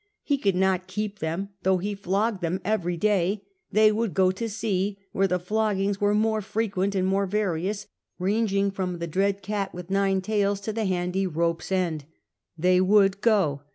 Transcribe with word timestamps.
He 0.23 0.39
could 0.39 0.55
not 0.55 0.87
keep 0.87 1.19
them, 1.19 1.49
though 1.61 1.77
he 1.77 1.93
flogged 1.93 2.41
them 2.41 2.59
every 2.65 2.97
day; 2.97 3.43
they 3.71 3.91
would 3.91 4.15
go 4.15 4.31
to 4.31 4.49
sea, 4.49 4.97
where 5.11 5.27
the 5.27 5.37
floggings 5.37 6.01
were 6.01 6.15
more 6.15 6.41
frequent 6.41 6.95
and 6.95 7.07
more 7.07 7.27
various, 7.27 7.85
ranging 8.17 8.71
fixuii 8.71 8.97
the 8.97 9.07
driiad 9.07 9.43
cat 9.43 9.75
with 9.75 9.91
nine 9.91 10.21
tails 10.21 10.59
to 10.61 10.73
the 10.73 10.85
handy 10.85 11.27
rope's 11.27 11.71
end. 11.71 12.05
They 12.57 12.81
would 12.81 13.21
go. 13.21 13.61